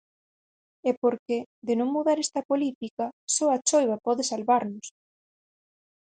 E 0.89 0.91
porque, 1.01 1.37
de 1.67 1.73
non 1.79 1.93
mudar 1.95 2.17
esta 2.25 2.41
política, 2.51 3.05
só 3.35 3.45
a 3.55 3.57
choiva 3.69 3.95
pode 4.05 4.23
salvarnos...! 4.31 4.87